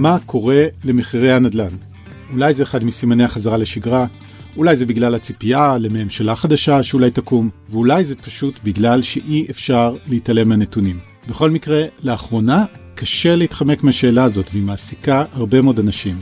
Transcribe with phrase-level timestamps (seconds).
[0.00, 1.68] מה קורה למחירי הנדל"ן.
[2.32, 4.06] אולי זה אחד מסימני החזרה לשגרה,
[4.56, 10.48] אולי זה בגלל הציפייה לממשלה חדשה שאולי תקום, ואולי זה פשוט בגלל שאי אפשר להתעלם
[10.48, 10.98] מהנתונים.
[11.28, 16.20] בכל מקרה, לאחרונה קשה להתחמק מהשאלה הזאת, והיא מעסיקה הרבה מאוד אנשים.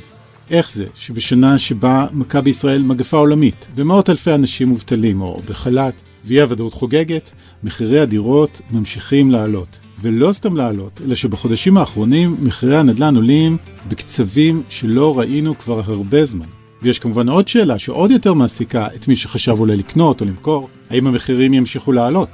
[0.50, 6.40] איך זה שבשנה שבה מכה בישראל מגפה עולמית, ומאות אלפי אנשים מובטלים או בחל"ת, ואי
[6.40, 7.32] הוודאות חוגגת,
[7.64, 9.78] מחירי הדירות ממשיכים לעלות.
[10.00, 13.56] ולא סתם לעלות, אלא שבחודשים האחרונים מחירי הנדל"ן עולים
[13.88, 16.46] בקצבים שלא ראינו כבר הרבה זמן.
[16.82, 21.06] ויש כמובן עוד שאלה שעוד יותר מעסיקה את מי שחשב אולי לקנות או למכור, האם
[21.06, 22.28] המחירים ימשיכו לעלות?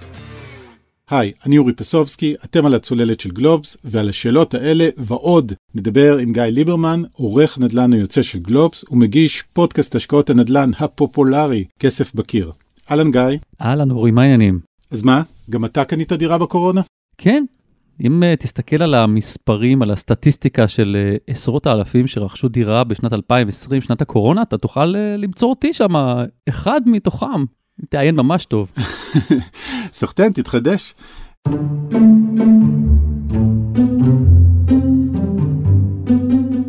[1.11, 6.33] היי, אני אורי פסובסקי, אתם על הצוללת של גלובס, ועל השאלות האלה ועוד נדבר עם
[6.33, 12.53] גיא ליברמן, עורך נדל"ן היוצא של גלובס, ומגיש פודקאסט השקעות הנדל"ן הפופולרי, כסף בקיר.
[12.91, 13.39] אהלן גיא.
[13.63, 14.61] אהלן אורי, מה העניינים?
[14.91, 16.81] אז מה, גם אתה קנית דירה בקורונה?
[17.19, 17.45] כן,
[18.01, 23.81] אם uh, תסתכל על המספרים, על הסטטיסטיקה של uh, עשרות האלפים שרכשו דירה בשנת 2020,
[23.81, 25.95] שנת הקורונה, אתה תוכל uh, למצוא אותי שם,
[26.49, 27.45] אחד מתוכם.
[27.89, 28.71] תעיין ממש טוב.
[29.93, 30.95] סחטיין, תתחדש.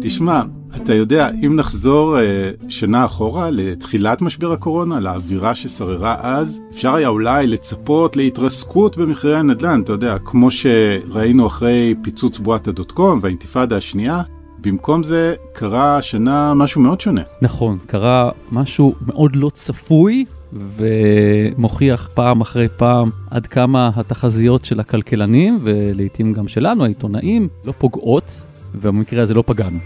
[0.02, 0.42] תשמע,
[0.76, 7.08] אתה יודע, אם נחזור אה, שנה אחורה לתחילת משבר הקורונה, לאווירה ששררה אז, אפשר היה
[7.08, 14.22] אולי לצפות להתרסקות במחירי הנדל"ן, אתה יודע, כמו שראינו אחרי פיצוץ בועת הדוט-קום והאינתיפאדה השנייה.
[14.62, 17.22] במקום זה קרה השנה משהו מאוד שונה.
[17.42, 25.60] נכון, קרה משהו מאוד לא צפוי, ומוכיח פעם אחרי פעם עד כמה התחזיות של הכלכלנים,
[25.64, 28.42] ולעיתים גם שלנו, העיתונאים, לא פוגעות,
[28.76, 29.80] ובמקרה הזה לא פגענו.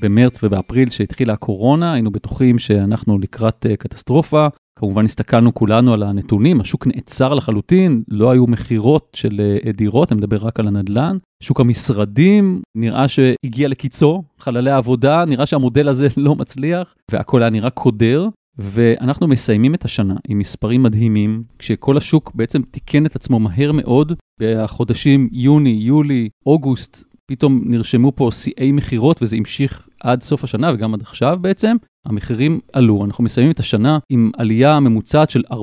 [0.00, 4.46] במרץ ובאפריל שהתחילה הקורונה, היינו בטוחים שאנחנו לקראת uh, קטסטרופה.
[4.78, 10.18] כמובן הסתכלנו כולנו על הנתונים, השוק נעצר לחלוטין, לא היו מכירות של uh, דירות, אני
[10.18, 11.16] מדבר רק על הנדל"ן.
[11.42, 17.70] שוק המשרדים נראה שהגיע לקיצו, חללי העבודה, נראה שהמודל הזה לא מצליח, והכל היה נראה
[17.70, 18.28] קודר.
[18.58, 24.12] ואנחנו מסיימים את השנה עם מספרים מדהימים, כשכל השוק בעצם תיקן את עצמו מהר מאוד
[24.40, 30.94] בחודשים יוני, יולי, אוגוסט, פתאום נרשמו פה שיאי מכירות וזה המשיך עד סוף השנה וגם
[30.94, 31.76] עד עכשיו בעצם.
[32.06, 35.56] המחירים עלו, אנחנו מסיימים את השנה עם עלייה ממוצעת של 4%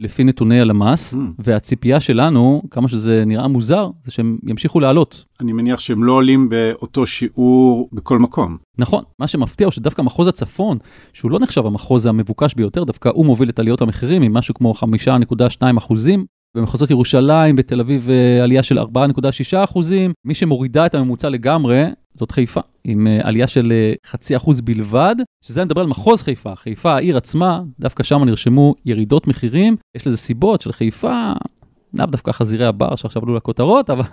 [0.00, 1.16] לפי נתוני הלמ"ס, mm.
[1.38, 5.24] והציפייה שלנו, כמה שזה נראה מוזר, זה שהם ימשיכו לעלות.
[5.40, 8.56] אני מניח שהם לא עולים באותו שיעור בכל מקום.
[8.78, 10.78] נכון, מה שמפתיע הוא שדווקא מחוז הצפון,
[11.12, 14.72] שהוא לא נחשב המחוז המבוקש ביותר, דווקא הוא מוביל את עליות המחירים עם משהו כמו
[14.72, 16.24] 5.2 אחוזים,
[16.54, 18.84] במחוזות ירושלים, בתל אביב אה, עלייה של 4.6
[19.64, 20.12] אחוזים.
[20.24, 21.84] מי שמורידה את הממוצע לגמרי,
[22.14, 26.22] זאת חיפה, עם אה, עלייה של אה, חצי אחוז בלבד, שזה אני מדבר על מחוז
[26.22, 26.56] חיפה.
[26.56, 29.76] חיפה, העיר עצמה, דווקא שם נרשמו ירידות מחירים.
[29.94, 31.32] יש לזה סיבות של חיפה,
[31.94, 34.04] לאו דווקא חזירי הבר שעכשיו עלו לכותרות, אבל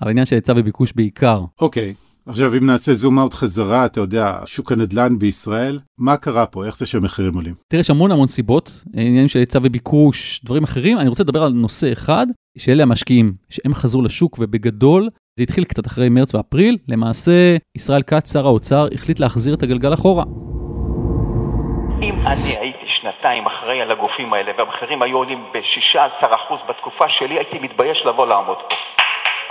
[0.00, 1.44] העניין של היצע וביקוש בעיקר.
[1.60, 1.94] אוקיי.
[2.28, 6.64] עכשיו, אם נעשה זום אאוט חזרה, אתה יודע, שוק הנדל"ן בישראל, מה קרה פה?
[6.66, 7.54] איך זה שהמחירים עולים?
[7.68, 10.98] תראה, יש המון המון סיבות, עניינים של היצע וביקוש, דברים אחרים.
[10.98, 12.26] אני רוצה לדבר על נושא אחד,
[12.58, 16.78] שאלה המשקיעים, שהם חזרו לשוק, ובגדול, זה התחיל קצת אחרי מרץ ואפריל.
[16.88, 20.24] למעשה, ישראל כץ, שר האוצר, החליט להחזיר את הגלגל אחורה.
[22.02, 27.58] אם אני הייתי שנתיים אחראי על הגופים האלה, והמחירים היו עולים ב-16% בתקופה שלי, הייתי
[27.58, 28.74] מתבייש לבוא לעמוד פה.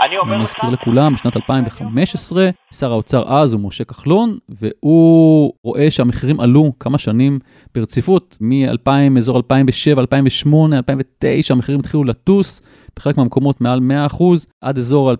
[0.03, 6.73] אני מזכיר לכולם, בשנת 2015, שר האוצר אז הוא משה כחלון, והוא רואה שהמחירים עלו
[6.79, 7.39] כמה שנים
[7.75, 12.61] ברציפות, מ-2000, אזור 2007, 2008, 2009, המחירים התחילו לטוס,
[12.95, 13.79] בחלק מהמקומות מעל
[14.09, 14.23] 100%,
[14.61, 15.15] עד אזור 2013-2014,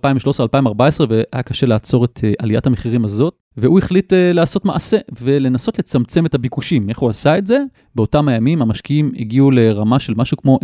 [1.10, 3.36] והיה קשה לעצור את אה, עליית המחירים הזאת.
[3.58, 6.90] והוא החליט uh, לעשות מעשה ולנסות לצמצם את הביקושים.
[6.90, 7.60] איך הוא עשה את זה?
[7.96, 10.60] באותם הימים המשקיעים הגיעו לרמה של משהו כמו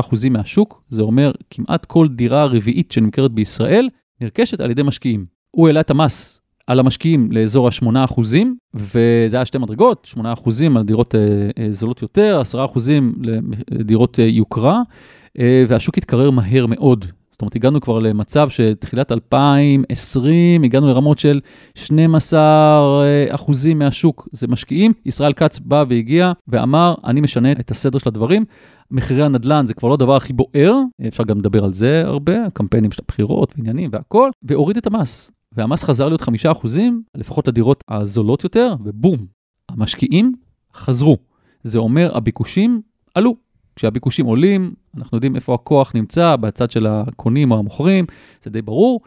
[0.00, 3.88] 25% מהשוק, זה אומר כמעט כל דירה רביעית שנמכרת בישראל
[4.20, 5.26] נרכשת על ידי משקיעים.
[5.50, 8.20] הוא העלה את המס על המשקיעים לאזור ה-8%,
[8.74, 10.20] וזה היה שתי מדרגות, 8%
[10.76, 11.18] על דירות uh,
[11.58, 12.42] uh, זולות יותר,
[12.76, 12.78] 10%
[13.70, 14.82] לדירות uh, יוקרה,
[15.68, 17.04] והשוק התקרר מהר מאוד.
[17.42, 21.40] זאת אומרת, הגענו כבר למצב שתחילת 2020, הגענו לרמות של
[21.74, 22.40] 12
[23.02, 24.92] אה, אחוזים מהשוק, זה משקיעים.
[25.06, 28.44] ישראל כץ בא והגיע ואמר, אני משנה את הסדר של הדברים.
[28.90, 30.74] מחירי הנדל"ן זה כבר לא הדבר הכי בוער,
[31.08, 35.30] אפשר גם לדבר על זה הרבה, קמפיינים של הבחירות ועניינים והכול, והוריד את המס.
[35.52, 39.26] והמס חזר להיות 5 אחוזים, לפחות לדירות הזולות יותר, ובום,
[39.68, 40.32] המשקיעים
[40.74, 41.16] חזרו.
[41.62, 42.82] זה אומר, הביקושים
[43.14, 43.36] עלו.
[43.76, 48.04] כשהביקושים עולים, אנחנו יודעים איפה הכוח נמצא, בצד של הקונים או המוכרים,
[48.44, 49.00] זה די ברור,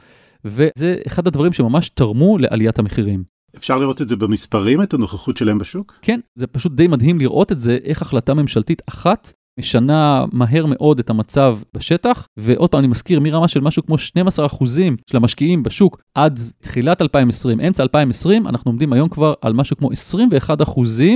[0.46, 3.24] וזה אחד הדברים שממש תרמו לעליית המחירים.
[3.58, 6.00] אפשר לראות את זה במספרים, את הנוכחות שלהם בשוק?
[6.02, 11.00] כן, זה פשוט די מדהים לראות את זה, איך החלטה ממשלתית אחת משנה מהר מאוד
[11.00, 14.66] את המצב בשטח, ועוד פעם אני מזכיר מרמה של משהו כמו 12%
[15.10, 19.90] של המשקיעים בשוק עד תחילת 2020, אמצע 2020, אנחנו עומדים היום כבר על משהו כמו
[19.90, 19.94] 21%,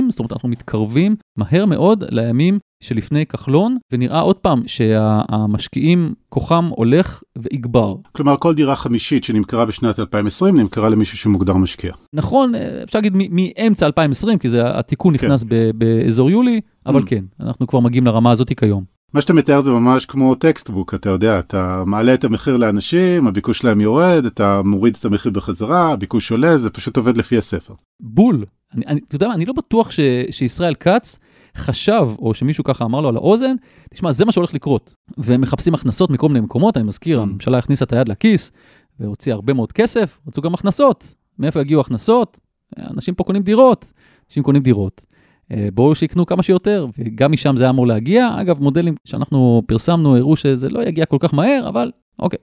[0.08, 7.22] זאת אומרת אנחנו מתקרבים מהר מאוד לימים שלפני כחלון, ונראה עוד פעם שהמשקיעים, כוחם הולך
[7.38, 7.94] ויגבר.
[8.12, 11.92] כלומר, כל דירה חמישית שנמכרה בשנת 2020 נמכרה למישהו שמוגדר משקיע.
[12.12, 12.52] נכון,
[12.84, 15.26] אפשר להגיד מאמצע 2020, כי זה התיקון כן.
[15.26, 15.44] נכנס
[15.74, 17.06] באזור יולי, אבל mm.
[17.06, 18.84] כן, אנחנו כבר מגיעים לרמה הזאת כיום.
[19.14, 23.58] מה שאתה מתאר זה ממש כמו textbook, אתה יודע, אתה מעלה את המחיר לאנשים, הביקוש
[23.58, 27.74] שלהם יורד, אתה מוריד את המחיר בחזרה, הביקוש עולה, זה פשוט עובד לפי הספר.
[28.00, 28.44] בול.
[28.74, 30.00] אני, אני, אתה יודע מה, אני לא בטוח ש,
[30.30, 31.18] שישראל כץ
[31.60, 33.54] חשב, או שמישהו ככה אמר לו על האוזן,
[33.94, 34.94] תשמע, זה מה שהולך לקרות.
[35.18, 37.22] והם מחפשים הכנסות מכל מיני מקומות, אני מזכיר, mm.
[37.22, 38.52] הממשלה הכניסה את היד לכיס,
[39.00, 41.14] והוציאה הרבה מאוד כסף, רצו גם הכנסות.
[41.38, 42.38] מאיפה יגיעו הכנסות?
[42.78, 43.92] אנשים פה קונים דירות,
[44.28, 45.04] אנשים קונים דירות.
[45.52, 48.28] אה, בואו שיקנו כמה שיותר, וגם משם זה היה אמור להגיע.
[48.40, 52.38] אגב, מודלים שאנחנו פרסמנו הראו שזה לא יגיע כל כך מהר, אבל אוקיי.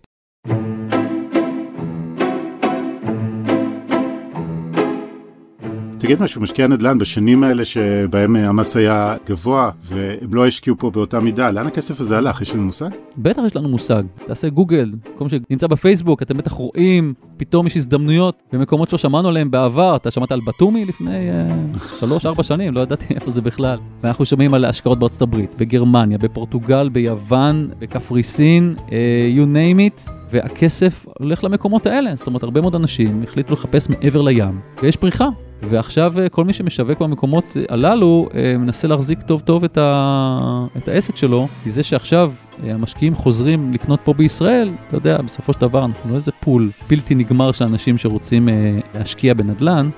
[6.00, 11.20] תגיד משהו, משקיעי הנדל"ן בשנים האלה שבהם המס היה גבוה והם לא השקיעו פה באותה
[11.20, 12.42] מידה, לאן הכסף הזה הלך?
[12.42, 12.90] יש לנו מושג?
[13.18, 14.04] בטח יש לנו מושג.
[14.28, 19.28] תעשה גוגל, כל מי שנמצא בפייסבוק, אתם בטח רואים, פתאום יש הזדמנויות במקומות שלא שמענו
[19.28, 19.96] עליהם בעבר.
[19.96, 21.30] אתה שמעת על בתומי לפני
[21.76, 23.78] uh, שלוש, ארבע שנים, לא ידעתי איפה זה בכלל.
[24.04, 28.92] ואנחנו שומעים על השקעות בארצות הברית, בגרמניה, בפורטוגל, ביוון, בקפריסין, uh,
[29.38, 30.12] you name it.
[30.32, 35.28] והכסף הולך למקומות האלה, זאת אומרת הרבה מאוד אנשים החליטו לחפש מעבר לים, ויש פריחה.
[35.64, 40.66] ועכשיו אה, כל מי שמשווק במקומות אה, הללו אה, מנסה להחזיק טוב טוב את, ה...
[40.78, 42.32] את העסק שלו, כי זה שעכשיו
[42.64, 47.16] המשקיעים חוזרים לקנות פה בישראל, אתה יודע, בסופו של דבר אנחנו לא איזה pool בלתי
[47.16, 48.50] נגמר של אנשים שרוצים
[48.96, 49.90] להשקיע בנדל"ן.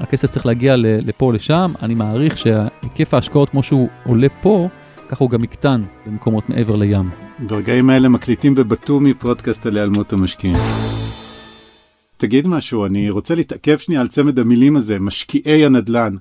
[0.00, 4.68] הכסף צריך להגיע לפה או לשם, אני מעריך שהיקף ההשקעות כמו שהוא עולה פה,
[5.08, 7.10] ככה הוא גם יקטן במקומות מעבר לים.
[7.38, 10.56] ברגעים האלה מקליטים בבתומי פודקאסט על היעלמות המשקיעים.
[12.16, 16.16] תגיד משהו, אני רוצה להתעכב שנייה על צמד המילים הזה, משקיעי הנדל"ן.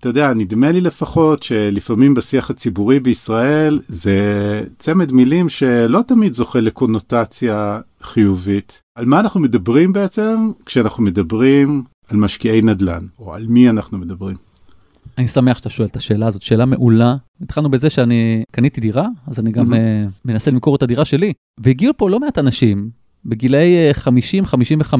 [0.00, 6.60] אתה יודע, נדמה לי לפחות שלפעמים בשיח הציבורי בישראל זה צמד מילים שלא תמיד זוכה
[6.60, 8.80] לקונוטציה חיובית.
[8.94, 14.36] על מה אנחנו מדברים בעצם כשאנחנו מדברים על משקיעי נדל"ן, או על מי אנחנו מדברים?
[15.18, 17.16] אני שמח שאתה שואל את השאלה הזאת, שאלה מעולה.
[17.42, 19.76] התחלנו בזה שאני קניתי דירה, אז אני גם mm-hmm.
[20.08, 21.32] uh, מנסה למכור את הדירה שלי.
[21.60, 22.90] והגיעו פה לא מעט אנשים
[23.28, 24.04] בגילאי 50-55,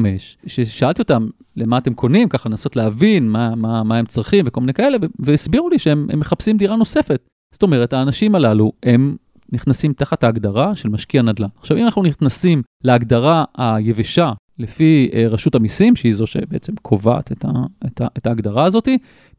[0.05, 0.15] אה,
[0.47, 1.27] ששאלתי אותם
[1.57, 5.69] למה אתם קונים, ככה לנסות להבין מה, מה, מה הם צריכים וכל מיני כאלה, והסבירו
[5.69, 7.27] לי שהם מחפשים דירה נוספת.
[7.53, 9.15] זאת אומרת, האנשים הללו, הם
[9.51, 11.47] נכנסים תחת ההגדרה של משקיע נדל"ן.
[11.59, 17.45] עכשיו, אם אנחנו נכנסים להגדרה היבשה לפי uh, רשות המיסים, שהיא זו שבעצם קובעת את,
[17.45, 17.49] ה,
[17.85, 18.89] את, ה, את ההגדרה הזאת,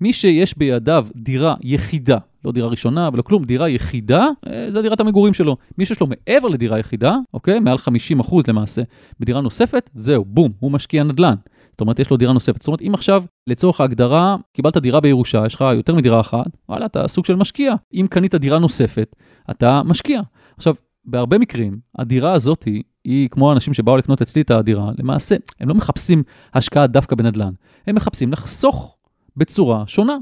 [0.00, 5.00] מי שיש בידיו דירה יחידה, לא דירה ראשונה ולא כלום, דירה יחידה, uh, זה דירת
[5.00, 5.56] המגורים שלו.
[5.78, 8.82] מי שיש לו מעבר לדירה יחידה, אוקיי, מעל 50 אחוז למעשה,
[9.20, 11.34] בדירה נוספת, זהו, בום, הוא משקיע נדל"ן.
[11.70, 12.60] זאת אומרת, יש לו דירה נוספת.
[12.60, 16.86] זאת אומרת, אם עכשיו, לצורך ההגדרה, קיבלת דירה בירושה, יש לך יותר מדירה אחת, וואלה,
[16.86, 17.74] אתה סוג של משקיע.
[17.94, 19.16] אם קנית דירה נוספת,
[19.50, 20.20] אתה משקיע.
[20.56, 20.74] עכשיו,
[21.04, 22.68] בהרבה מקרים, הדירה הזאת
[23.04, 26.22] היא כמו האנשים שבאו לקנות אצלי את הדירה, למעשה, הם לא מחפשים
[26.54, 27.52] השקעה דווקא בנדל"ן,
[27.86, 28.96] הם מחפשים לחסוך
[29.36, 30.16] בצורה שונה.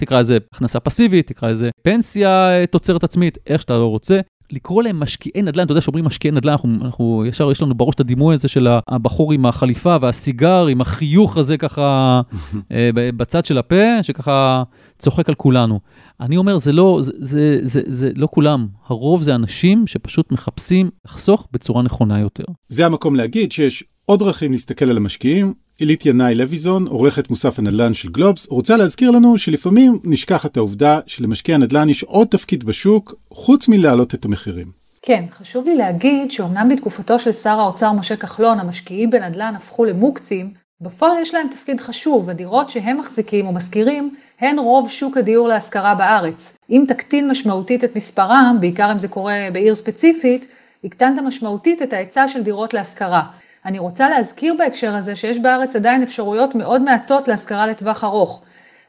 [0.00, 4.20] תקרא לזה הכנסה פסיבית, תקרא לזה פנסיה אה, תוצרת עצמית, איך שאתה לא רוצה.
[4.52, 7.94] לקרוא להם משקיעי נדל"ן, אתה יודע שאומרים משקיעי נדל"ן, אנחנו, אנחנו ישר יש לנו בראש
[7.94, 12.20] את הדימוי הזה של הבחור עם החליפה והסיגר, עם החיוך הזה ככה
[12.72, 14.62] אה, בצד של הפה, שככה
[14.98, 15.80] צוחק על כולנו.
[16.20, 20.90] אני אומר, זה לא, זה, זה, זה, זה לא כולם, הרוב זה אנשים שפשוט מחפשים
[21.04, 22.44] לחסוך בצורה נכונה יותר.
[22.68, 25.54] זה המקום להגיד שיש עוד דרכים להסתכל על המשקיעים.
[25.82, 31.54] עילית ינאי לויזון, עורכת מוסף הנדל"ן של גלובס, רוצה להזכיר לנו שלפעמים נשכחת העובדה שלמשקיע
[31.54, 34.66] הנדל"ן יש עוד תפקיד בשוק, חוץ מלהעלות את המחירים.
[35.02, 40.50] כן, חשוב לי להגיד שאומנם בתקופתו של שר האוצר משה כחלון, המשקיעים בנדל"ן הפכו למוקצים,
[40.80, 45.94] בפועל יש להם תפקיד חשוב, הדירות שהם מחזיקים או משכירים הן רוב שוק הדיור להשכרה
[45.94, 46.56] בארץ.
[46.70, 50.46] אם תקטין משמעותית את מספרם, בעיקר אם זה קורה בעיר ספציפית,
[50.84, 53.22] הקטנת משמעותית את ההיצע של דירות להשכרה.
[53.66, 58.42] אני רוצה להזכיר בהקשר הזה שיש בארץ עדיין אפשרויות מאוד מעטות להשכרה לטווח ארוך.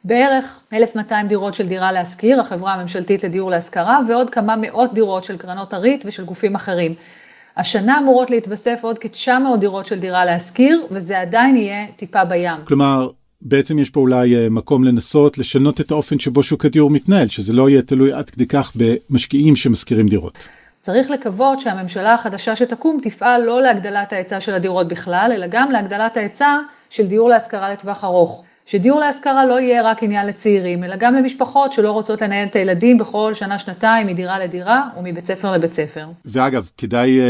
[0.03, 5.37] בערך 1,200 דירות של דירה להשכיר, החברה הממשלתית לדיור להשכרה, ועוד כמה מאות דירות של
[5.37, 6.95] קרנות הריט ושל גופים אחרים.
[7.57, 12.57] השנה אמורות להתווסף עוד כ-900 דירות של דירה להשכיר, וזה עדיין יהיה טיפה בים.
[12.65, 13.09] כלומר,
[13.41, 17.53] בעצם יש פה אולי אה, מקום לנסות לשנות את האופן שבו שוק הדיור מתנהל, שזה
[17.53, 20.47] לא יהיה תלוי עד כדי כך במשקיעים שמשכירים דירות.
[20.83, 26.17] צריך לקוות שהממשלה החדשה שתקום תפעל לא להגדלת ההיצע של הדירות בכלל, אלא גם להגדלת
[26.17, 26.57] ההיצע
[26.89, 28.43] של דיור להשכרה לטווח ארוך.
[28.65, 32.97] שדיור להשכרה לא יהיה רק עניין לצעירים, אלא גם למשפחות שלא רוצות לנהל את הילדים
[32.97, 36.05] בכל שנה-שנתיים מדירה לדירה ומבית ספר לבית ספר.
[36.25, 37.23] ואגב, כדאי uh,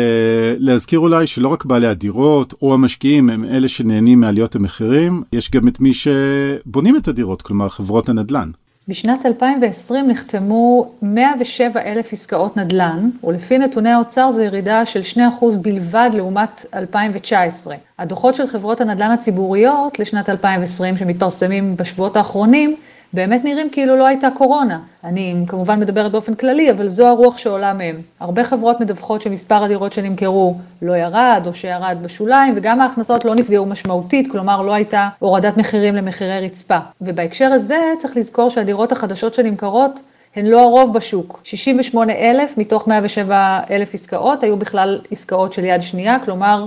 [0.59, 5.67] להזכיר אולי שלא רק בעלי הדירות או המשקיעים הם אלה שנהנים מעליות המחירים, יש גם
[5.67, 8.51] את מי שבונים את הדירות, כלומר חברות הנדל"ן.
[8.87, 15.19] בשנת 2020 נחתמו 107 אלף עסקאות נדל"ן, ולפי נתוני האוצר זו ירידה של 2%
[15.61, 17.75] בלבד לעומת 2019.
[17.99, 22.75] הדוחות של חברות הנדל"ן הציבוריות לשנת 2020 שמתפרסמים בשבועות האחרונים,
[23.13, 24.79] באמת נראים כאילו לא הייתה קורונה.
[25.03, 28.01] אני כמובן מדברת באופן כללי, אבל זו הרוח שעולה מהם.
[28.19, 33.65] הרבה חברות מדווחות שמספר הדירות שנמכרו לא ירד, או שירד בשוליים, וגם ההכנסות לא נפגעו
[33.65, 36.77] משמעותית, כלומר לא הייתה הורדת מחירים למחירי רצפה.
[37.01, 40.01] ובהקשר הזה צריך לזכור שהדירות החדשות שנמכרות
[40.35, 41.41] הן לא הרוב בשוק.
[41.43, 46.65] 68 אלף מתוך 107 אלף עסקאות היו בכלל עסקאות של יד שנייה, כלומר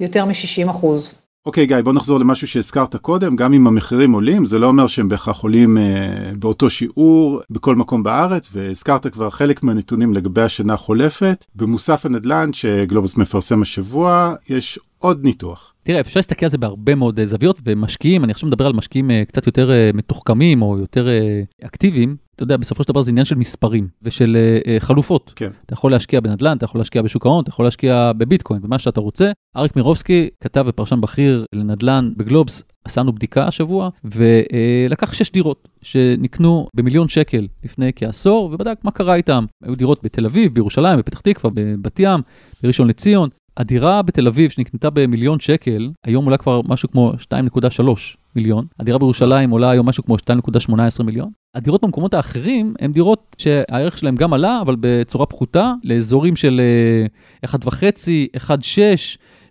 [0.00, 1.23] יותר מ-60 אחוז.
[1.46, 5.08] אוקיי גיא, בוא נחזור למשהו שהזכרת קודם, גם אם המחירים עולים, זה לא אומר שהם
[5.08, 11.44] בהכרח עולים אה, באותו שיעור בכל מקום בארץ, והזכרת כבר חלק מהנתונים לגבי השנה החולפת.
[11.54, 15.74] במוסף הנדל"ן שגלובוס מפרסם השבוע, יש עוד ניתוח.
[15.82, 19.10] תראה, אפשר להסתכל על זה בהרבה מאוד אה, זוויות, ומשקיעים, אני עכשיו מדבר על משקיעים
[19.10, 21.08] אה, קצת יותר אה, מתוחכמים או יותר
[21.64, 24.36] אקטיביים, אתה יודע, בסופו של דבר זה עניין של מספרים ושל
[24.78, 25.32] חלופות.
[25.36, 25.50] כן.
[25.66, 29.00] אתה יכול להשקיע בנדל"ן, אתה יכול להשקיע בשוק ההון, אתה יכול להשקיע בביטקוין, במה שאתה
[29.00, 29.30] רוצה.
[29.56, 37.08] אריק מירובסקי כתב ופרשן בכיר לנדל"ן בגלובס, עשינו בדיקה השבוע, ולקח שש דירות שנקנו במיליון
[37.08, 39.44] שקל לפני כעשור, ובדק מה קרה איתם.
[39.64, 42.20] היו דירות בתל אביב, בירושלים, בפתח תקווה, בבת ים,
[42.62, 47.82] בראשון לציון, הדירה בתל אביב שנקנתה במיליון שקל, היום עולה כבר משהו כמו 2.3
[48.36, 48.66] מיליון.
[48.80, 51.30] הדירה בירושלים עולה היום משהו כמו 2.18 מיליון.
[51.54, 56.60] הדירות במקומות האחרים הן דירות שהערך שלהן גם עלה, אבל בצורה פחותה, לאזורים של
[57.46, 57.50] 1.5,
[58.36, 58.48] 1.6.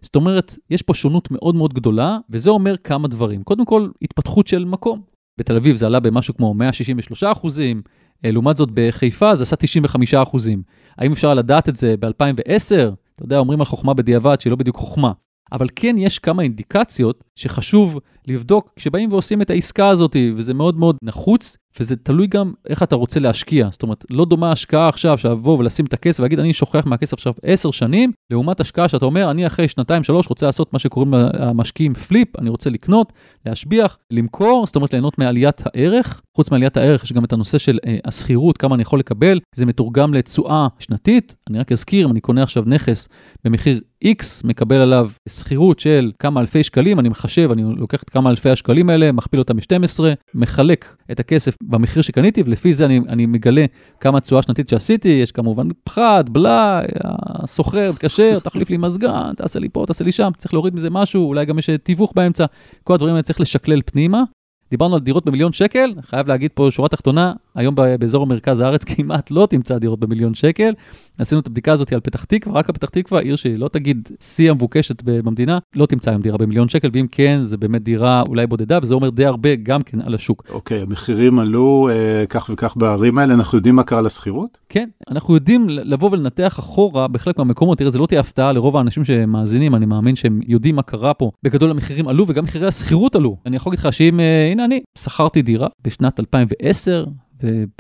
[0.01, 3.43] זאת אומרת, יש פה שונות מאוד מאוד גדולה, וזה אומר כמה דברים.
[3.43, 5.01] קודם כל, התפתחות של מקום.
[5.37, 7.81] בתל אביב זה עלה במשהו כמו 163 אחוזים,
[8.25, 10.63] אה, לעומת זאת בחיפה זה עשה 95 אחוזים.
[10.97, 13.02] האם אפשר לדעת את זה ב-2010?
[13.23, 15.11] אתה יודע, אומרים על חוכמה בדיעבד שהיא לא בדיוק חוכמה.
[15.51, 20.97] אבל כן יש כמה אינדיקציות שחשוב לבדוק כשבאים ועושים את העסקה הזאת, וזה מאוד מאוד
[21.03, 23.67] נחוץ, וזה תלוי גם איך אתה רוצה להשקיע.
[23.71, 27.33] זאת אומרת, לא דומה השקעה עכשיו, שאבוא ולשים את הכסף ולהגיד, אני שוכח מהכסף עכשיו
[27.43, 31.93] עשר שנים, לעומת השקעה שאתה אומר, אני אחרי שנתיים, שלוש רוצה לעשות מה שקוראים למשקיעים
[31.93, 33.13] פליפ, אני רוצה לקנות,
[33.45, 36.21] להשביח, למכור, זאת אומרת, ליהנות מעליית הערך.
[36.37, 39.65] חוץ מעליית הערך, יש גם את הנושא של אה, השכירות, כמה אני יכול לקבל, זה
[39.65, 41.35] מתורגם לתשואה שנתית.
[41.49, 43.07] אני רק אזכיר, אם אני קונה עכשיו נכס
[43.43, 48.29] במחיר X, מקבל עליו שכירות של כמה אלפי שקלים, אני מחשב, אני לוקח את כמה
[48.29, 49.99] אלפי השקלים האלה, מכפיל אותם ב-12,
[50.33, 53.65] מחלק את הכסף במחיר שקניתי, ולפי זה אני, אני מגלה
[53.99, 59.69] כמה תשואה שנתית שעשיתי, יש כמובן פחת, בלאי, הסוחר מתקשר, תחליף לי מזגן, תעשה לי
[59.69, 62.45] פה, תעשה לי שם, צריך להוריד מזה משהו, אולי גם יש תיווך באמצע,
[62.83, 64.23] כל הדברים האלה צריך לשקלל פנימה.
[64.71, 69.31] דיברנו על דירות במיליון שקל, חייב להגיד פה שורה תחתונה, היום באזור מרכז הארץ כמעט
[69.31, 70.73] לא תמצא דירות במיליון שקל.
[71.17, 74.51] עשינו את הבדיקה הזאת על פתח תקווה, רק על פתח תקווה, עיר שלא תגיד שיא
[74.51, 78.79] המבוקשת במדינה, לא תמצא היום דירה במיליון שקל, ואם כן, זה באמת דירה אולי בודדה,
[78.81, 80.43] וזה אומר די הרבה גם כן על השוק.
[80.49, 84.57] אוקיי, okay, המחירים עלו אה, כך וכך בערים האלה, אנחנו יודעים מה קרה לשכירות?
[84.69, 89.03] כן, אנחנו יודעים לבוא ולנתח אחורה בחלק מהמקומות, תראה, זה לא תהיה הפתעה לרוב האנשים
[89.03, 91.31] שמאזינים, אני מאמין שהם יודעים מה קרה פה.
[91.43, 93.37] בגדול המחירים עלו וגם מחירי השכירות עלו.
[93.45, 97.05] אני יכול להגיד לך שאם, אה, הנה אני, שכרתי דירה בשנת 2010,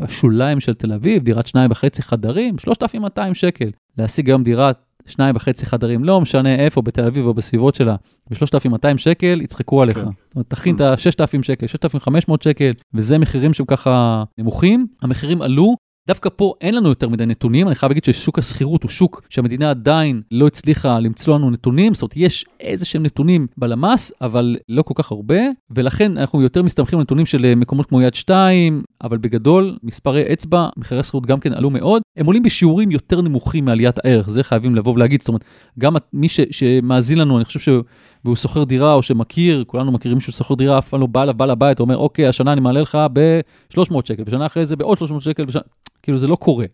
[0.01, 3.69] בשוליים של תל אביב, דירת שניים וחצי חדרים, 3,200 שקל.
[3.97, 7.95] להשיג היום דירת שניים וחצי חדרים, לא משנה איפה, בתל אביב או בסביבות שלה,
[8.29, 9.97] ב-3,200 שקל, יצחקו עליך.
[9.97, 10.03] כן.
[10.03, 14.87] זאת אומרת, תכין את ה-6,000 שקל, 6,500 שקל, וזה מחירים שהם ככה נמוכים.
[15.01, 15.75] המחירים עלו,
[16.07, 19.69] דווקא פה אין לנו יותר מדי נתונים, אני חייב להגיד ששוק השכירות הוא שוק שהמדינה
[19.69, 24.81] עדיין לא הצליחה למצוא לנו נתונים, זאת אומרת, יש איזה שהם נתונים בלמ"ס, אבל לא
[24.81, 25.39] כל כך הרבה,
[25.71, 30.69] ולכן אנחנו יותר מסתמכים על נתונים של מקומות כמו יד 2, אבל בגדול, מספרי אצבע,
[30.77, 34.75] מחירי השכירות גם כן עלו מאוד, הם עולים בשיעורים יותר נמוכים מעליית הערך, זה חייבים
[34.75, 35.43] לבוא ולהגיד, זאת אומרת,
[35.79, 37.83] גם מי ש, שמאזין לנו, אני חושב שהוא...
[38.25, 41.49] והוא שוכר דירה או שמכיר, כולנו מכירים מישהו ששוכר דירה, אף פעם לא בא לבעל
[41.49, 45.45] הבית, אומר, אוקיי, השנה אני מעלה לך ב-300 שקל, ושנה אחרי זה בעוד 300 שקל,
[45.47, 45.61] ושנה...
[46.03, 46.65] כאילו זה לא קורה.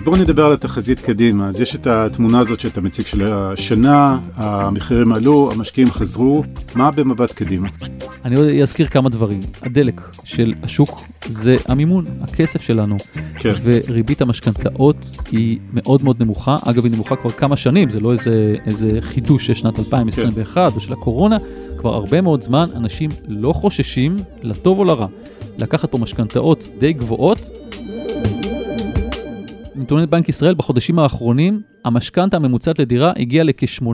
[0.00, 1.48] אז בואו נדבר על התחזית קדימה.
[1.48, 7.32] אז יש את התמונה הזאת שאתה מציג של השנה, המחירים עלו, המשקיעים חזרו, מה במבט
[7.32, 7.68] קדימה?
[8.24, 9.40] אני אזכיר כמה דברים.
[9.62, 12.96] הדלק של השוק זה המימון, הכסף שלנו.
[13.38, 13.52] כן.
[13.62, 14.96] וריבית המשכנתאות
[15.32, 16.56] היא מאוד מאוד נמוכה.
[16.64, 20.76] אגב, היא נמוכה כבר כמה שנים, זה לא איזה, איזה חידוש של שנת 2021 כן.
[20.76, 21.38] או של הקורונה.
[21.76, 25.06] כבר הרבה מאוד זמן אנשים לא חוששים, לטוב או לרע,
[25.58, 27.49] לקחת פה משכנתאות די גבוהות
[29.80, 33.86] מנתוני בנק ישראל, בחודשים האחרונים, המשכנתה הממוצעת לדירה הגיעה לכ-800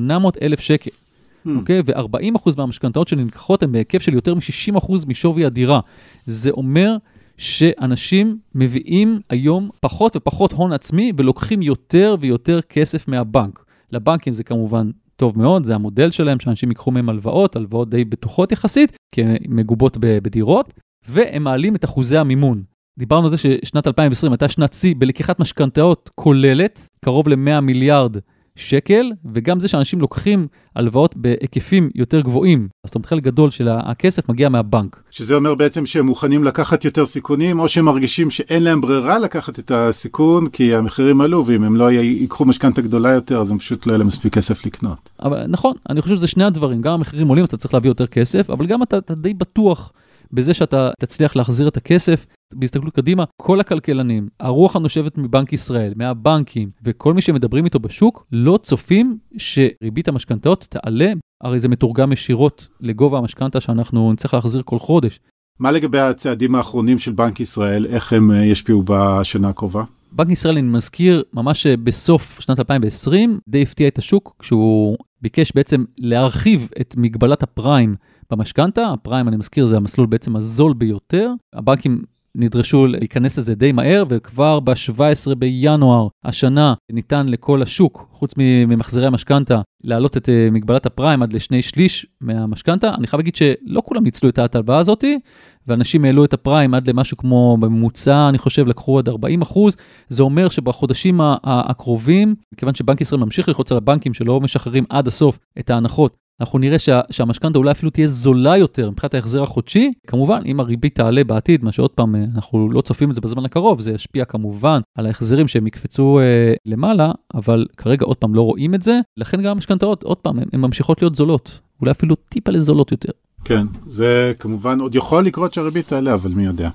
[0.42, 0.90] אלף שקל.
[0.90, 1.50] Hmm.
[1.56, 1.82] אוקיי?
[1.86, 5.80] ו-40% מהמשכנתאות שנלקחות הן בהיקף של יותר מ-60% משווי הדירה.
[6.26, 6.96] זה אומר
[7.38, 13.64] שאנשים מביאים היום פחות ופחות הון עצמי ולוקחים יותר ויותר כסף מהבנק.
[13.92, 18.52] לבנקים זה כמובן טוב מאוד, זה המודל שלהם, שאנשים ייקחו מהם הלוואות, הלוואות די בטוחות
[18.52, 20.74] יחסית, כי הן מגובות בדירות,
[21.08, 22.62] והם מעלים את אחוזי המימון.
[22.98, 28.16] דיברנו על זה ששנת 2020 הייתה שנת שיא בלקיחת משכנתאות כוללת, קרוב ל-100 מיליארד
[28.56, 32.68] שקל, וגם זה שאנשים לוקחים הלוואות בהיקפים יותר גבוהים.
[32.86, 35.02] זאת אומרת, חלק גדול של הכסף מגיע מהבנק.
[35.10, 39.58] שזה אומר בעצם שהם מוכנים לקחת יותר סיכונים, או שהם מרגישים שאין להם ברירה לקחת
[39.58, 43.86] את הסיכון, כי המחירים עלו, ואם הם לא ייקחו משכנתה גדולה יותר, אז הם פשוט
[43.86, 45.10] לא יהיה להם מספיק כסף לקנות.
[45.22, 48.50] אבל נכון, אני חושב שזה שני הדברים, גם המחירים עולים, אתה צריך להביא יותר כסף,
[48.50, 49.92] אבל גם אתה, אתה די בטוח
[50.32, 52.26] בזה שאתה תצליח להחזיר את הכסף.
[52.54, 58.58] בהסתכלות קדימה, כל הכלכלנים, הרוח הנושבת מבנק ישראל, מהבנקים וכל מי שמדברים איתו בשוק, לא
[58.62, 61.12] צופים שריבית המשכנתאות תעלה,
[61.42, 65.20] הרי זה מתורגם ישירות לגובה המשכנתה שאנחנו נצטרך להחזיר כל חודש.
[65.58, 69.84] מה לגבי הצעדים האחרונים של בנק ישראל, איך הם אה, ישפיעו בשנה הקרובה?
[70.12, 75.84] בנק ישראל, אני מזכיר, ממש בסוף שנת 2020, די הפתיע את השוק כשהוא ביקש בעצם
[75.98, 77.94] להרחיב את מגבלת הפריים
[78.30, 78.86] במשכנתה.
[78.86, 81.32] הפריים, אני מזכיר, זה המסלול בעצם הזול ביותר.
[81.52, 82.02] הבנקים
[82.38, 89.60] נדרשו להיכנס לזה די מהר, וכבר ב-17 בינואר השנה ניתן לכל השוק, חוץ ממחזרי המשכנתה,
[89.84, 92.94] להעלות את אה, מגבלת הפריים עד לשני שליש מהמשכנתה.
[92.94, 95.18] אני חייב להגיד שלא כולם ניצלו את ההטלווה הזאתי,
[95.66, 99.76] ואנשים העלו את הפריים עד למשהו כמו בממוצע, אני חושב, לקחו עד 40 אחוז.
[100.08, 105.38] זה אומר שבחודשים הקרובים, מכיוון שבנק ישראל ממשיך ללחוץ על הבנקים שלא משחררים עד הסוף
[105.58, 109.92] את ההנחות, אנחנו נראה שה, שהמשכנתה אולי אפילו תהיה זולה יותר מבחינת ההחזר החודשי.
[110.06, 113.80] כמובן, אם הריבית תעלה בעתיד, מה שעוד פעם, אנחנו לא צופים את זה בזמן הקרוב,
[113.80, 118.74] זה ישפיע כמובן על ההחזרים שהם יקפצו אה, למעלה, אבל כרגע עוד פעם לא רואים
[118.74, 122.92] את זה, לכן גם המשכנתאות, עוד פעם, הן ממשיכות להיות זולות, אולי אפילו טיפה לזולות
[122.92, 123.12] יותר.
[123.44, 126.68] כן, זה כמובן עוד יכול לקרות שהריבית תעלה, אבל מי יודע.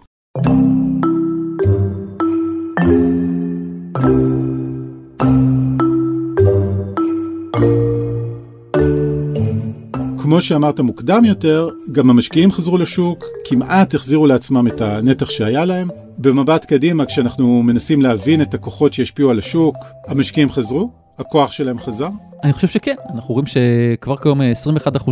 [10.31, 15.89] כמו שאמרת מוקדם יותר, גם המשקיעים חזרו לשוק, כמעט החזירו לעצמם את הנתח שהיה להם.
[16.17, 19.75] במבט קדימה, כשאנחנו מנסים להבין את הכוחות שישפיעו על השוק,
[20.07, 20.91] המשקיעים חזרו?
[21.19, 22.07] הכוח שלהם חזר?
[22.43, 25.09] אני חושב שכן, אנחנו רואים שכבר כיום 21%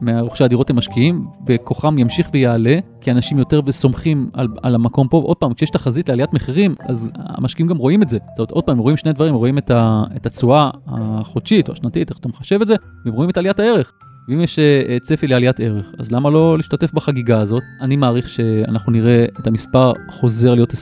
[0.00, 5.16] מהרוכשי הדירות הם משקיעים, וכוחם ימשיך ויעלה, כי אנשים יותר וסומכים על, על המקום פה.
[5.16, 8.18] עוד פעם, כשיש תחזית לעליית מחירים, אז המשקיעים גם רואים את זה.
[8.28, 12.28] זאת אומרת, עוד פעם, רואים שני דברים, רואים את התשואה החודשית או השנתית, איך אתה
[12.28, 12.74] מחשב את זה,
[13.06, 13.92] ורואים את עליית הערך.
[14.30, 17.62] ואם יש אה, צפי לעליית ערך, אז למה לא להשתתף בחגיגה הזאת?
[17.80, 20.76] אני מעריך שאנחנו נראה את המספר חוזר להיות 25%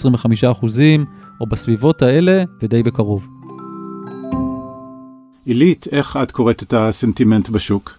[1.41, 3.29] או בסביבות האלה, ודי בקרוב.
[5.45, 7.99] עילית, איך את קוראת את הסנטימנט בשוק?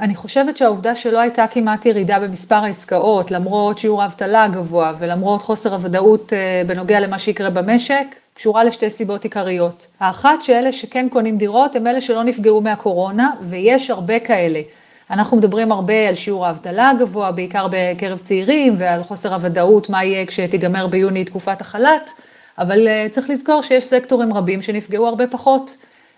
[0.00, 5.74] אני חושבת שהעובדה שלא הייתה כמעט ירידה במספר העסקאות, למרות שיעור האבטלה הגבוה ולמרות חוסר
[5.74, 9.86] הוודאות אה, בנוגע למה שיקרה במשק, קשורה לשתי סיבות עיקריות.
[10.00, 14.60] האחת שאלה שכן קונים דירות הם אלה שלא נפגעו מהקורונה, ויש הרבה כאלה.
[15.10, 20.26] אנחנו מדברים הרבה על שיעור האבטלה הגבוה, בעיקר בקרב צעירים, ועל חוסר הוודאות מה יהיה
[20.26, 22.10] כשתיגמר ביוני תקופת החל"ת,
[22.58, 25.76] אבל אה, צריך לזכור שיש סקטורים רבים שנפגעו הרבה פחות,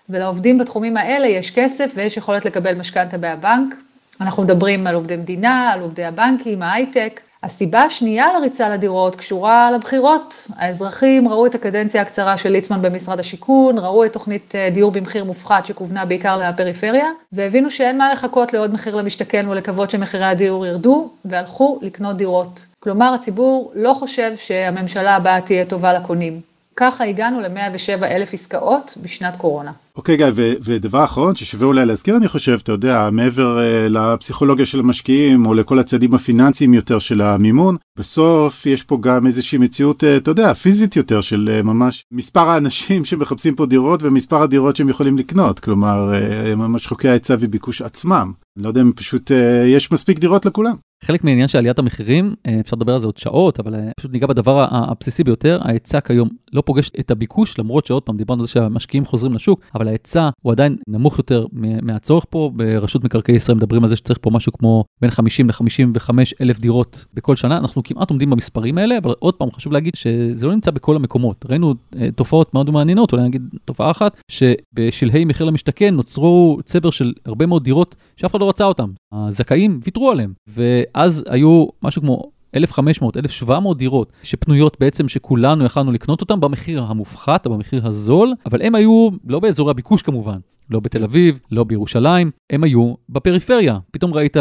[0.09, 3.75] ולעובדים בתחומים האלה יש כסף ויש יכולת לקבל משכנתה מהבנק.
[4.21, 7.21] אנחנו מדברים על עובדי מדינה, על עובדי הבנקים, ההייטק.
[7.43, 10.47] הסיבה השנייה לריצה לדירות קשורה לבחירות.
[10.55, 15.23] האזרחים ראו את הקדנציה הקצרה של ליצמן במשרד השיכון, ראו את תוכנית אה, דיור במחיר
[15.23, 21.09] מופחת שכוונה בעיקר לפריפריה, והבינו שאין מה לחכות לעוד מחיר למשתכן ולקוות שמחירי הדיור ירדו,
[21.25, 22.65] והלכו לקנות דירות.
[22.79, 26.41] כלומר, הציבור לא חושב שהממשלה הבאה תהיה טובה לקונים.
[26.75, 29.71] ככה הגענו ל-107 אלף עסקאות בשנת קורונה.
[29.97, 34.65] אוקיי okay, גיא, ודבר אחרון ששווה אולי להזכיר אני חושב, אתה יודע, מעבר uh, לפסיכולוגיה
[34.65, 40.03] של המשקיעים או לכל הצעדים הפיננסיים יותר של המימון, בסוף יש פה גם איזושהי מציאות,
[40.03, 44.75] uh, אתה יודע, פיזית יותר של uh, ממש מספר האנשים שמחפשים פה דירות ומספר הדירות
[44.75, 48.31] שהם יכולים לקנות, כלומר uh, ממש חוקי ההיצע וביקוש עצמם.
[48.57, 50.75] אני לא יודע אם פשוט uh, יש מספיק דירות לכולם.
[51.03, 54.65] חלק מהעניין של עליית המחירים, אפשר לדבר על זה עוד שעות, אבל פשוט ניגע בדבר
[54.71, 59.05] הבסיסי ביותר, ההיצע כיום לא פוגש את הביקוש, למרות שעוד פעם דיברנו על זה שהמשקיעים
[59.05, 61.45] חוזרים לשוק, אבל ההיצע הוא עדיין נמוך יותר
[61.81, 62.51] מהצורך פה.
[62.55, 66.09] ברשות מקרקעי ישראל מדברים על זה שצריך פה משהו כמו בין 50 ל-55
[66.41, 67.57] אלף דירות בכל שנה.
[67.57, 71.45] אנחנו כמעט עומדים במספרים האלה, אבל עוד פעם חשוב להגיד שזה לא נמצא בכל המקומות.
[71.49, 77.13] ראינו אה, תופעות מאוד מעניינות, אולי נגיד תופעה אחת, שבשלהי מחיר למשתכן נוצרו צבר של
[77.25, 78.89] הרבה מאוד דירות שאף אחד לא רצה אותן.
[79.13, 86.21] הזכאים ויתרו עליהם, ואז היו משהו כמו 1,500, 1,700 דירות שפנויות בעצם, שכולנו יכלנו לקנות
[86.21, 90.37] אותן במחיר המופחת במחיר הזול, אבל הם היו לא באזורי הביקוש כמובן,
[90.69, 93.79] לא בתל אביב, לא בירושלים, הם היו בפריפריה.
[93.91, 94.37] פתאום ראית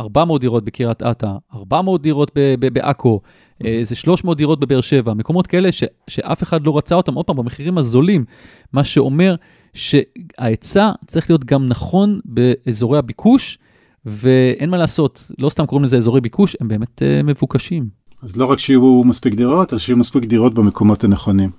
[0.00, 2.30] 400 דירות בקריית אתא, 400 דירות
[2.72, 3.20] בעכו,
[3.64, 7.36] איזה 300 דירות בבאר שבע, מקומות כאלה ש, שאף אחד לא רצה אותם, עוד פעם,
[7.36, 8.24] במחירים הזולים,
[8.72, 9.34] מה שאומר
[9.74, 13.58] שההיצע צריך להיות גם נכון באזורי הביקוש,
[14.06, 17.88] ואין מה לעשות, לא סתם קוראים לזה אזורי ביקוש, הם באמת uh, מבוקשים.
[18.22, 21.50] אז לא רק שיהיו מספיק דירות, אז שיהיו מספיק דירות במקומות הנכונים.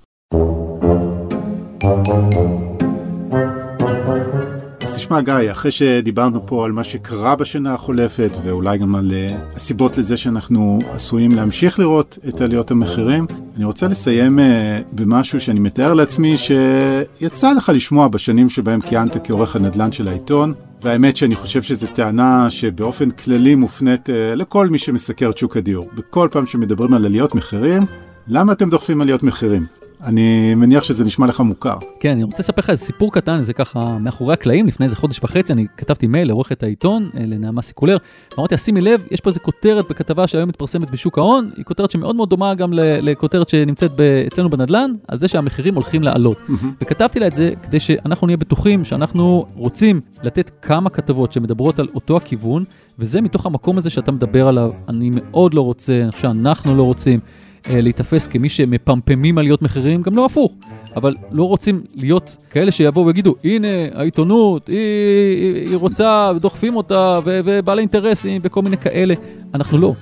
[4.95, 9.97] תשמע גיא, אחרי שדיברנו פה על מה שקרה בשנה החולפת ואולי גם על uh, הסיבות
[9.97, 13.25] לזה שאנחנו עשויים להמשיך לראות את עליות המחירים,
[13.55, 14.41] אני רוצה לסיים uh,
[14.91, 21.17] במשהו שאני מתאר לעצמי שיצא לך לשמוע בשנים שבהם כיהנת כעורך הנדל"ן של העיתון, והאמת
[21.17, 25.89] שאני חושב שזו טענה שבאופן כללי מופנית uh, לכל מי שמסקר את שוק הדיור.
[25.93, 27.83] בכל פעם שמדברים על עליות מחירים,
[28.27, 29.80] למה אתם דוחפים עליות מחירים?
[30.03, 31.77] אני מניח שזה נשמע לך מוכר.
[31.99, 35.19] כן, אני רוצה לספר לך איזה סיפור קטן, זה ככה מאחורי הקלעים, לפני איזה חודש
[35.23, 37.97] וחצי, אני כתבתי מייל לעורכת העיתון, אה, לנעמה סיקולר,
[38.39, 42.15] אמרתי שימי לב, יש פה איזה כותרת בכתבה שהיום מתפרסמת בשוק ההון, היא כותרת שמאוד
[42.15, 43.91] מאוד דומה גם לכותרת שנמצאת
[44.27, 46.37] אצלנו בנדל"ן, על זה שהמחירים הולכים לעלות.
[46.81, 51.87] וכתבתי לה את זה כדי שאנחנו נהיה בטוחים שאנחנו רוצים לתת כמה כתבות שמדברות על
[51.95, 52.63] אותו הכיוון,
[52.99, 56.83] וזה מתוך המקום הזה שאתה מדבר עליו, אני מאוד לא רוצה, אני חושב שאנחנו לא
[56.83, 57.19] רוצים.
[57.69, 60.53] אה, להיתפס כמי שמפמפמים עליות מחירים, גם לא הפוך.
[60.95, 64.77] אבל לא רוצים להיות כאלה שיבואו ויגידו, הנה העיתונות, היא,
[65.41, 69.13] היא, היא רוצה, דוחפים אותה, ו, ובעלי אינטרסים וכל מיני כאלה.
[69.53, 69.93] אנחנו לא.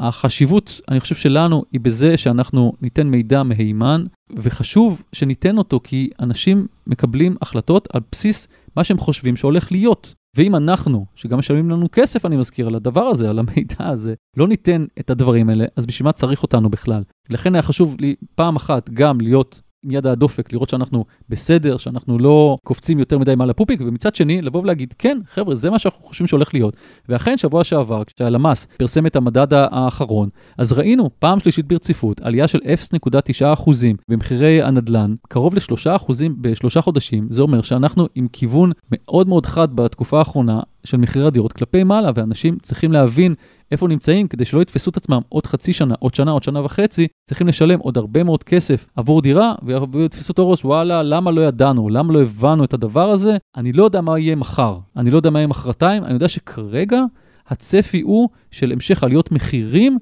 [0.00, 4.04] החשיבות, אני חושב שלנו, היא בזה שאנחנו ניתן מידע מהימן,
[4.36, 10.14] וחשוב שניתן אותו כי אנשים מקבלים החלטות על בסיס מה שהם חושבים שהולך להיות.
[10.36, 14.48] ואם אנחנו, שגם משלמים לנו כסף, אני מזכיר, על הדבר הזה, על המידע הזה, לא
[14.48, 17.02] ניתן את הדברים האלה, אז בשביל מה צריך אותנו בכלל?
[17.30, 22.18] לכן היה חשוב לי פעם אחת גם להיות עם יד הדופק, לראות שאנחנו בסדר, שאנחנו
[22.18, 26.02] לא קופצים יותר מדי מעל הפופיק, ומצד שני, לבוא ולהגיד, כן, חבר'ה, זה מה שאנחנו
[26.02, 26.76] חושבים שהולך להיות.
[27.08, 32.58] ואכן, שבוע שעבר, כשהלמ"ס פרסם את המדד האחרון, אז ראינו פעם שלישית ברציפות עלייה של
[32.58, 33.70] 0.9%
[34.08, 40.18] במחירי הנדל"ן, קרוב ל-3% בשלושה חודשים, זה אומר שאנחנו עם כיוון מאוד מאוד חד בתקופה
[40.18, 43.34] האחרונה של מחירי הדירות כלפי מעלה, ואנשים צריכים להבין
[43.72, 47.06] איפה נמצאים כדי שלא יתפסו את עצמם עוד חצי שנה, עוד שנה, עוד שנה וחצי,
[47.24, 49.54] צריכים לשלם עוד הרבה מאוד כסף עבור דירה,
[49.92, 53.36] ויתפסו את הראש, וואלה, למה לא ידענו, למה לא הבנו את הדבר הזה?
[53.56, 57.02] אני לא יודע מה יהיה מחר, אני לא יודע מה יהיה מחרתיים, אני יודע שכרגע
[57.48, 59.98] הצפי הוא של המשך עליות מחירים.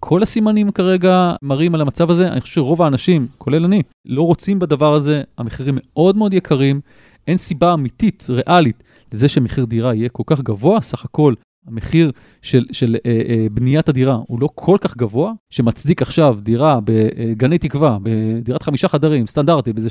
[0.00, 4.58] כל הסימנים כרגע מראים על המצב הזה, אני חושב שרוב האנשים, כולל אני, לא רוצים
[4.58, 6.80] בדבר הזה, המחירים מאוד מאוד יקרים,
[7.26, 8.83] אין סיבה אמיתית, ריאלית,
[9.14, 11.34] לזה שמחיר דירה יהיה כל כך גבוה, סך הכל
[11.66, 16.78] המחיר של, של אה, אה, בניית הדירה הוא לא כל כך גבוה, שמצדיק עכשיו דירה
[16.84, 19.88] בגני תקווה, בדירת חמישה חדרים, סטנדרטי, באיזה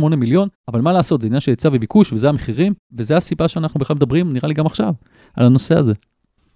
[0.00, 3.80] 2.8 מיליון, אבל מה לעשות, זה עניין של היצע וביקוש, וזה המחירים, וזה הסיבה שאנחנו
[3.80, 4.92] בכלל מדברים, נראה לי גם עכשיו,
[5.34, 5.92] על הנושא הזה.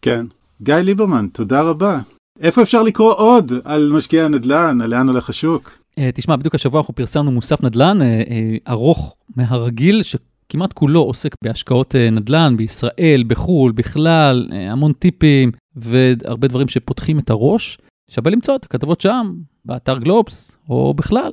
[0.03, 0.27] כן.
[0.63, 2.01] גיא ליברמן, תודה רבה.
[2.41, 5.79] איפה אפשר לקרוא עוד על משקיעי הנדל"ן, על לאן הולך השוק?
[5.91, 8.05] Uh, תשמע, בדיוק השבוע אנחנו פרסמנו מוסף נדל"ן uh,
[8.69, 10.17] ארוך מהרגיל, ש...
[10.49, 17.19] כמעט כולו עוסק בהשקעות אה, נדל"ן בישראל, בחו"ל, בכלל, אה, המון טיפים והרבה דברים שפותחים
[17.19, 17.79] את הראש.
[18.11, 19.33] שווה למצוא את הכתבות שם,
[19.65, 21.33] באתר גלובס, או בכלל.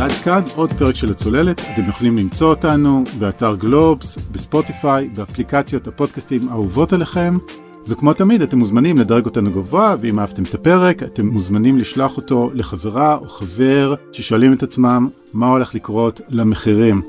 [0.00, 6.48] ועד כאן עוד פרק של הצוללת, אתם יכולים למצוא אותנו באתר גלובס, בספוטיפיי, באפליקציות הפודקאסטים
[6.48, 7.38] האהובות עליכם,
[7.86, 12.50] וכמו תמיד אתם מוזמנים לדרג אותנו גבוה, ואם אהבתם את הפרק, אתם מוזמנים לשלוח אותו
[12.54, 17.02] לחברה או חבר ששואלים את עצמם מה הולך לקרות למחירים.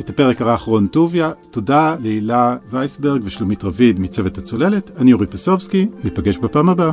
[0.00, 5.88] את הפרק ערך רון טוביה, תודה להילה וייסברג ושלומית רביד מצוות הצוללת, אני אורי פסובסקי,
[6.04, 6.92] ניפגש בפעם הבאה.